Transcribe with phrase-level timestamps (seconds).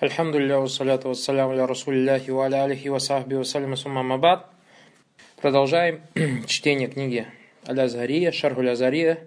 [0.00, 3.00] Альхамдулилля, вассаляту вассаляму ля расулилляхи ва аля алихи ва.
[5.42, 6.02] Продолжаем
[6.46, 7.26] чтение книги
[7.66, 9.26] Аль-Азария, Шархуль Азария,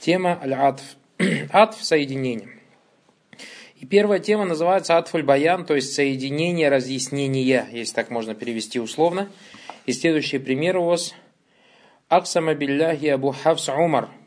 [0.00, 0.82] Тема Аль-Атф.
[1.52, 2.48] Атф– соединение.
[3.76, 9.30] И первая тема называется Атфуль Баян, то есть соединение, разъяснение, если так можно перевести условно.
[9.84, 11.14] И следующий пример у вас.
[12.08, 14.08] Аксама билляхи Абу Хавс Умар–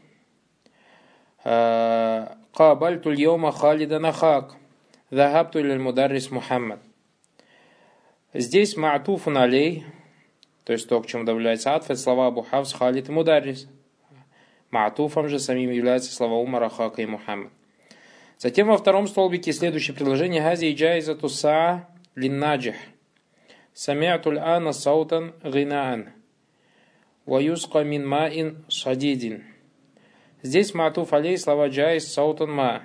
[2.55, 4.47] قابلت اليوم خالدا أخاك
[5.13, 6.79] ذهبت إلى المدرس محمد
[8.37, 9.85] Здесь ма'туфун алей,
[10.65, 13.69] то есть то, к чему добавляется атф, это слова Абу Хавс, Халид и Мударрис.
[14.73, 17.53] Ма'туфом же самим являются слова Умара, Хака и Мухаммад.
[18.39, 22.75] Затем во втором столбике следующее предложение Хази и Джайза Туса Линнаджих.
[23.73, 26.09] Самиатуль ана саутан гинаан.
[27.27, 29.45] Ваюска мин маин шадидин.
[30.43, 32.83] Здесь матуф алей слова джайс саутун ма.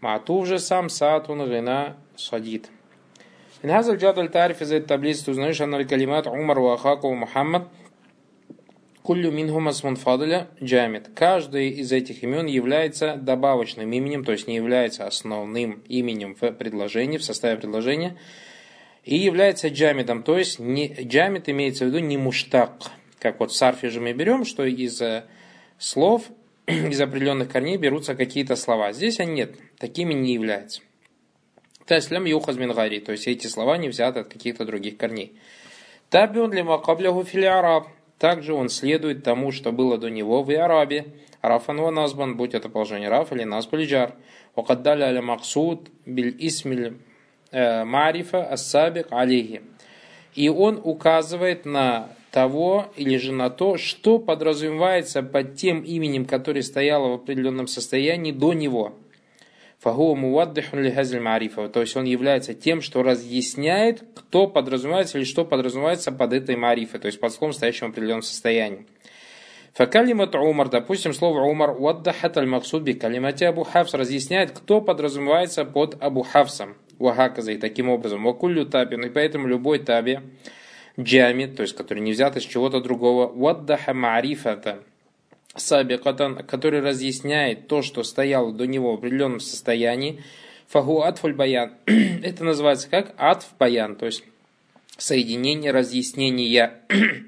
[0.00, 2.70] Матуф же сам сатун гина садид.
[3.62, 7.68] من هذا الجدول تعرف إذا التبليس تزنيش أن الكلمات عمر وأخاك ومحمد
[9.02, 11.14] كل منهم اسم فاضل جامد.
[11.14, 17.18] Каждый из этих имен является добавочным именем, то есть не является основным именем в предложении,
[17.18, 18.16] в составе предложения,
[19.04, 22.90] и является джамидом, то есть не, джамид имеется в виду не муштак.
[23.18, 25.00] Как вот в сарфе же мы берем, что из
[25.78, 26.24] слов
[26.91, 28.91] из определенных корней берутся какие-то слова.
[28.91, 30.81] Здесь они нет, такими не являются.
[31.85, 35.39] Таслям юхаз мингари, то есть эти слова не взяты от каких-то других корней.
[36.09, 37.87] Табиун ли макаблягу араб.
[38.19, 41.05] Также он следует тому, что было до него в Арабе.
[41.41, 44.15] Рафан ва назбан, будь это положение раф или назб или джар.
[44.55, 46.97] Вакаддаля аля максуд биль исмиль
[47.51, 49.61] э, марифа ассабик алейхи.
[50.33, 56.61] И он указывает на того или же на то, что подразумевается под тем именем, которое
[56.61, 58.93] стояло в определенном состоянии до него.
[59.83, 60.21] То
[61.81, 67.05] есть он является тем, что разъясняет, кто подразумевается или что подразумевается под этой марифой, то
[67.05, 68.85] есть под словом, стоящим в определенном состоянии.
[69.73, 76.01] Факалимат Умар, допустим, слово Умар, ваддахат аль-максуд би калимате Абу Хавс разъясняет, кто подразумевается под
[76.01, 76.75] Абу Хавсом.
[76.97, 78.23] Вахаказа таким образом.
[78.23, 80.19] Вакуллю табин, и поэтому любой таби,
[80.99, 84.83] джами, то есть который не взят из чего-то другого, ваддаха маарифата,
[85.55, 90.23] сабикатан, который разъясняет то, что стояло до него в определенном состоянии,
[90.67, 91.73] фагу атфуль баян.
[91.85, 94.23] Это называется как атф баян, то есть
[94.97, 96.81] соединение, разъяснения.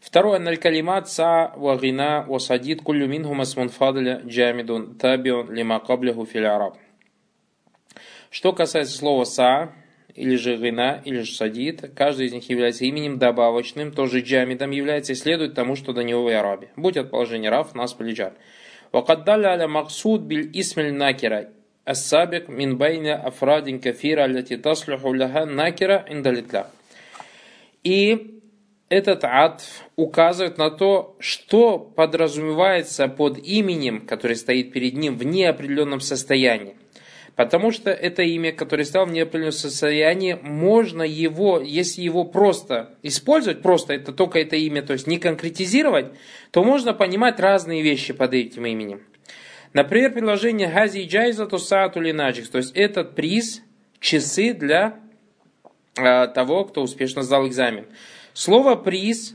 [0.00, 6.26] Второе, наль-калимат са ва гина ва садид куллю минху масмун фадля джамидун табиун лима каблиху
[6.34, 6.76] араб.
[8.30, 9.72] Что касается слова са,
[10.13, 11.91] или же гына, или же садит.
[11.95, 16.23] Каждый из них является именем добавочным, тоже джамидом является и следует тому, что до него
[16.23, 16.69] в арабе.
[16.75, 18.33] Будь от положения раф, нас полиджар.
[18.93, 21.49] وقد دل على مقصود بالاسم الناكرة
[21.87, 26.71] السابق من بين أفراد كثيرة التي تصلح لها الناكرة عند الإطلاق.
[27.83, 28.39] И
[28.89, 29.63] этот ад
[29.95, 36.75] указывает на то, что подразумевается под именем, который стоит перед ним в неопределенном состоянии.
[37.36, 43.62] Потому что это имя, которое стало в неопределенном состоянии, можно его, если его просто использовать,
[43.62, 46.06] просто это только это имя, то есть не конкретизировать,
[46.50, 49.00] то можно понимать разные вещи под этим именем.
[49.72, 53.62] Например, предложение هذه جائزة ساعة للناجح, то есть этот приз,
[53.98, 55.00] часы для
[55.96, 57.86] э, того, кто успешно сдал экзамен.
[58.34, 59.34] Слово приз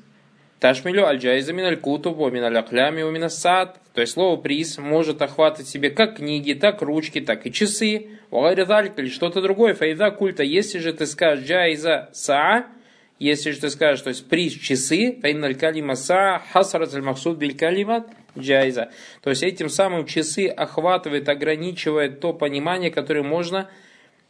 [0.59, 3.79] تشمل الجائزة من الكتب، من الأقلام، من الساعات.
[3.94, 8.07] То есть слово приз может охватывать себе как книги, так ручки, так и часы.
[8.31, 9.75] وغير ذلك или что-то другое.
[9.75, 10.41] فإذا قلت.
[10.41, 12.66] Если же ты скажешь جائزة ساعة,
[13.19, 18.90] если же ты скажешь, то есть приз часы, فإن الكلمة ساعة، حصرت المقصود بالكلمة джайза.
[19.22, 23.69] То есть этим самым часы охватывает, ограничивает то понимание, которое можно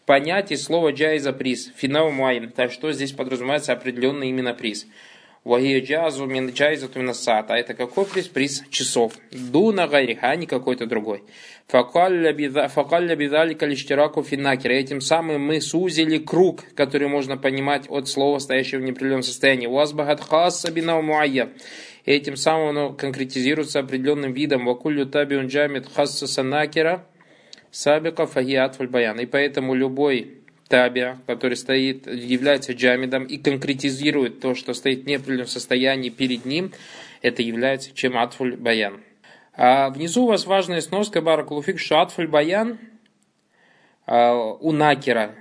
[0.05, 1.71] понять из слова джайза приз.
[1.75, 2.51] Финал муайм.
[2.51, 4.87] Так что здесь подразумевается определенный именно приз.
[5.47, 7.53] Вахия джазу мин джайзату минасата.
[7.53, 8.27] Это какой приз?
[8.27, 9.13] Приз часов.
[9.31, 11.23] Дуна гайриха, а не какой-то другой.
[11.67, 14.73] Факалля бидалика лиштираку финакера.
[14.73, 19.67] Этим самым мы сузили круг, который можно понимать от слова, стоящего в неопределенном состоянии.
[19.67, 21.47] Уазбахат хасса бина муайя.
[22.05, 24.65] Этим самым оно конкретизируется определенным видом.
[24.65, 27.05] Вакулю табиун джамит хасса санакера
[27.71, 29.17] сабика фагиат баян.
[29.21, 35.47] И поэтому любой табиа, который стоит, является джамидом и конкретизирует то, что стоит в неопределенном
[35.47, 36.71] состоянии перед ним,
[37.21, 39.01] это является чем атфуль баян.
[39.53, 42.77] А внизу у вас важная сноска баракулуфик, что атфуль баян
[44.05, 45.33] а, у накера.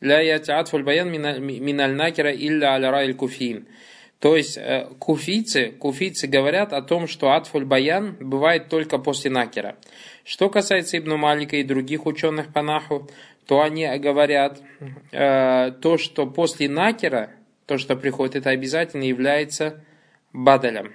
[0.00, 3.66] Ля яти атфуль баян миналь накера илля аля куфин.
[4.20, 9.76] То есть э, куфийцы, куфийцы говорят о том, что атфуль баян бывает только после накера.
[10.24, 13.08] Что касается Ибн Малика и других ученых по наху,
[13.46, 14.60] то они говорят
[15.10, 17.30] э, то, что после накера,
[17.64, 19.82] то, что приходит, это обязательно является
[20.34, 20.92] бадалем.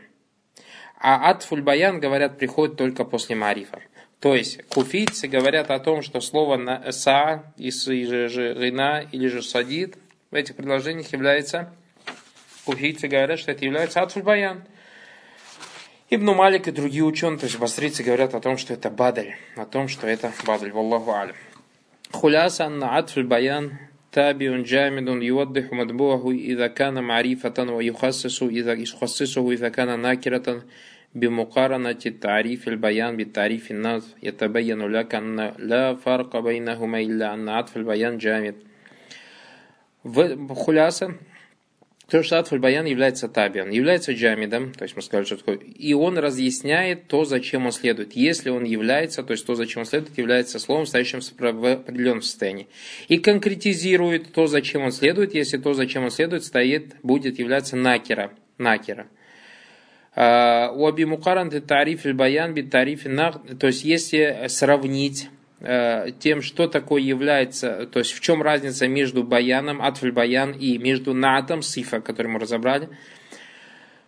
[0.99, 3.79] А атфуль баян, говорят, приходит только после марифа.
[4.19, 9.97] То есть куфийцы говорят о том, что слово са, или же рина, или же садид
[10.29, 11.73] в этих предложениях является
[12.64, 14.64] Куфийцы говорят, что это является атфуль баян.
[16.10, 19.64] Ибн Малик и другие ученые, то есть басрицы, говорят о том, что это бадаль, о
[19.64, 20.72] том, что это бадаль.
[20.72, 21.36] Валлаху алям.
[22.12, 23.78] Хуляса анна атфуль баян
[24.12, 30.64] تابع جامد يوضح مطبوعه إذا كان معرفة ويخصص إذا يخصصه إذا كان ناكرة
[31.14, 38.18] بمقارنة التعريف البيان بالتعريف الناس يتبين لك أن لا فرق بينهما إلا أن عطف البيان
[38.18, 38.54] جامد
[40.04, 40.36] в
[42.07, 45.55] хуляса то, что Атфуль Баян является табиан, является джамидом, то есть мы сказали, что такое,
[45.57, 48.13] и он разъясняет то, зачем он следует.
[48.13, 52.67] Если он является, то есть то, зачем он следует, является словом, стоящим в определенном состоянии.
[53.07, 58.31] И конкретизирует то, зачем он следует, если то, зачем он следует, стоит, будет являться накера.
[58.59, 59.07] накера.
[60.15, 65.29] А, у Аби Мукаран тариф баян бит тариф то есть если сравнить
[65.59, 71.13] тем, что такое является, то есть в чем разница между баяном, атфль баян и между
[71.13, 72.89] натом, сифа, который мы разобрали.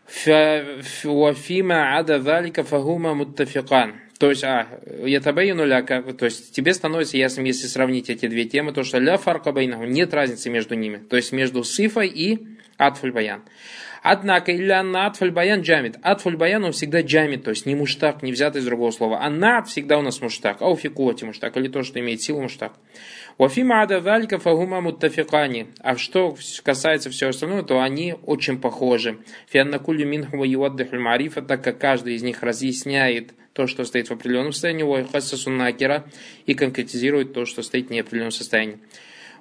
[0.07, 3.95] Фима ада валика фагума муттафикан.
[4.19, 4.67] То есть, а,
[5.05, 9.17] ятабайну ляка, то есть тебе становится ясным, если сравнить эти две темы, то что ля
[9.17, 10.97] фарка байнаху, нет разницы между ними.
[10.97, 12.39] То есть между сифой и
[12.77, 13.43] атфуль баян.
[14.09, 15.97] Однако, илля над баян джамит.
[16.01, 19.19] Атфуль баян он всегда джамит, то есть не муштак, не взятый из другого слова.
[19.21, 20.61] А над всегда у нас муштак.
[20.61, 22.71] А у фикоти муштак, или то, что имеет силу муштак.
[23.37, 25.67] Вафима ада валика фагума муттафикани.
[25.79, 29.17] А что касается всего остального, то они очень похожи.
[29.49, 34.13] Фианна кулю минху юаддихуль марифа, так как каждый из них разъясняет то, что стоит в
[34.13, 34.85] определенном состоянии,
[36.45, 38.79] и конкретизирует то, что стоит в неопределенном состоянии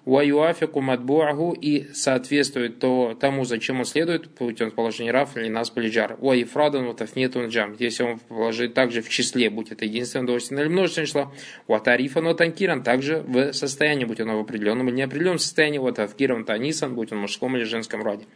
[0.07, 6.17] ваюафику матбуаху и соответствует то, тому, зачем он следует, путем положения раф или нас полиджар.
[6.21, 7.75] Ва ифрадан ватафнетун джам.
[7.79, 11.33] Если он положит также в числе, будь это единственное удовольствие или множественное число,
[11.67, 17.11] ватарифан ватанкиран, также в состоянии, будь оно в определенном или неопределенном состоянии, ватавкиран танисан, будь
[17.11, 18.27] он в мужском или женском роде.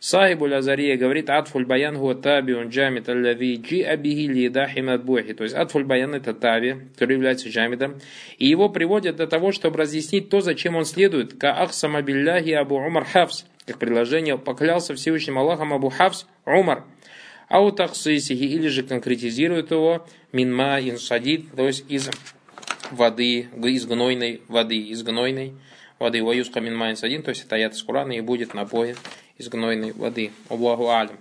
[0.00, 5.34] Сахибу Лазария говорит, атфуль баян он джамит аллави джи абихи лидахи мадбухи.
[5.34, 8.00] То есть атфуль баян это таби, который является джамидом.
[8.38, 11.09] И его приводят для того, чтобы разъяснить то, зачем он следует.
[11.38, 13.44] Ка ахсама билляхи абу умар хавс.
[13.70, 16.82] Как предложение поклялся Всевышним Аллахом Абу Хавс Умар.
[17.48, 22.10] Ау таксисихи, или же конкретизирует его минма инсадид, то есть из
[22.90, 25.54] воды, из гнойной воды, из гнойной
[26.00, 26.24] воды.
[26.24, 28.96] Ваюска минма инсадин, то есть это аят из Курана и будет напоен
[29.38, 30.32] из гнойной воды.
[30.48, 31.18] Аллаху алям.